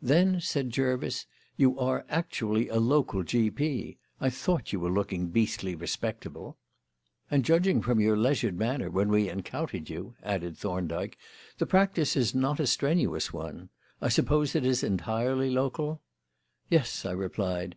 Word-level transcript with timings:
"Then," 0.00 0.40
said 0.40 0.70
Jervis, 0.70 1.26
"you 1.56 1.76
are 1.80 2.06
actually 2.08 2.68
a 2.68 2.78
local 2.78 3.24
G.P. 3.24 3.98
I 4.20 4.30
thought 4.30 4.72
you 4.72 4.78
were 4.78 4.88
looking 4.88 5.30
beastly 5.30 5.74
respectable." 5.74 6.58
"And, 7.28 7.44
judging 7.44 7.82
from 7.82 7.98
your 7.98 8.16
leisured 8.16 8.56
manner 8.56 8.88
when 8.88 9.08
we 9.08 9.28
encountered 9.28 9.90
you," 9.90 10.14
added 10.22 10.56
Thorndyke, 10.56 11.18
"the 11.58 11.66
practice 11.66 12.14
is 12.14 12.36
not 12.36 12.60
a 12.60 12.68
strenuous 12.68 13.32
one. 13.32 13.68
I 14.00 14.10
suppose 14.10 14.54
it 14.54 14.64
is 14.64 14.84
entirely 14.84 15.50
local?" 15.50 16.00
"Yes," 16.70 17.04
I 17.04 17.10
replied. 17.10 17.72